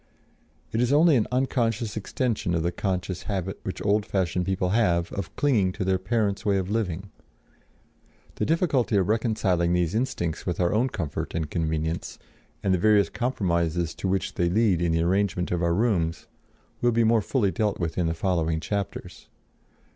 [0.71, 5.11] It is only an unconscious extension of the conscious habit which old fashioned people have
[5.11, 7.11] of clinging to their parents' way of living.
[8.37, 12.17] The difficulty of reconciling these instincts with our own comfort and convenience,
[12.63, 16.25] and the various compromises to which they lead in the arrangement of our rooms,
[16.81, 19.29] will be more fully dealt with in the following chapters.